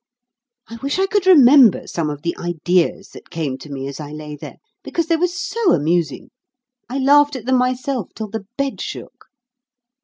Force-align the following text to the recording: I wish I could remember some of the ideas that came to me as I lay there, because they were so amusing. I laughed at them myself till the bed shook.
I 0.67 0.77
wish 0.77 0.97
I 0.97 1.05
could 1.05 1.27
remember 1.27 1.85
some 1.85 2.09
of 2.09 2.23
the 2.23 2.35
ideas 2.39 3.09
that 3.09 3.29
came 3.29 3.55
to 3.59 3.69
me 3.71 3.87
as 3.87 3.99
I 3.99 4.11
lay 4.11 4.35
there, 4.35 4.55
because 4.83 5.05
they 5.05 5.15
were 5.15 5.27
so 5.27 5.73
amusing. 5.73 6.31
I 6.89 6.97
laughed 6.97 7.35
at 7.35 7.45
them 7.45 7.59
myself 7.59 8.09
till 8.15 8.27
the 8.29 8.47
bed 8.57 8.81
shook. 8.81 9.27